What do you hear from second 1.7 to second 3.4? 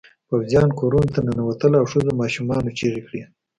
او ښځو ماشومانو چیغې کړې.